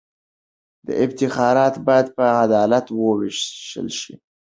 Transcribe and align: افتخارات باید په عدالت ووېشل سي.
افتخارات 1.05 1.75
باید 1.87 2.07
په 2.15 2.23
عدالت 2.43 2.85
ووېشل 2.91 3.87
سي. 3.99 4.13